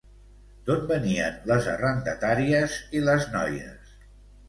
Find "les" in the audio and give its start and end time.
1.53-1.69, 3.11-3.33